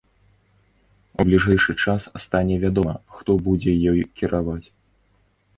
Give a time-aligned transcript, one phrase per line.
[1.23, 4.63] У бліжэйшы час стане вядома, хто будзе ёй кіраваць.